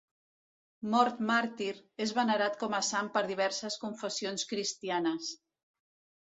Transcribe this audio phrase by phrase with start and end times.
[0.93, 5.31] Mort màrtir, és venerat com a sant per diverses confessions cristianes.